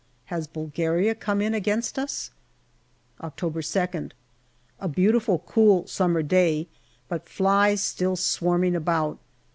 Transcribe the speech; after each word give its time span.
Has 0.33 0.47
Bulgaria 0.47 1.13
come 1.13 1.43
in 1.43 1.53
against 1.53 1.99
us? 1.99 2.31
October 3.21 3.61
2nd. 3.61 4.13
A 4.79 4.87
beautiful 4.87 5.37
cool 5.45 5.85
summer 5.85 6.23
day, 6.23 6.65
but 7.07 7.29
flies 7.29 7.83
still 7.83 8.15
swarming 8.15 8.75
about. 8.75 9.19